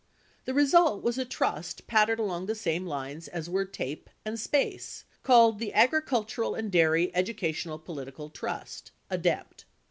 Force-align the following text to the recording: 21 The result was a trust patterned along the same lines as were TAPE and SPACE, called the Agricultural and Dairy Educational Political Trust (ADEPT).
21 0.45 0.45
The 0.45 0.53
result 0.63 1.03
was 1.03 1.17
a 1.19 1.25
trust 1.25 1.85
patterned 1.85 2.19
along 2.19 2.47
the 2.47 2.55
same 2.55 2.87
lines 2.87 3.27
as 3.27 3.51
were 3.51 3.65
TAPE 3.65 4.09
and 4.25 4.39
SPACE, 4.39 5.03
called 5.21 5.59
the 5.59 5.73
Agricultural 5.75 6.55
and 6.55 6.71
Dairy 6.71 7.15
Educational 7.15 7.77
Political 7.77 8.31
Trust 8.31 8.89
(ADEPT). 9.11 9.65